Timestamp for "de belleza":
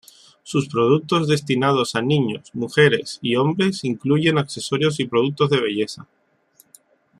5.51-6.07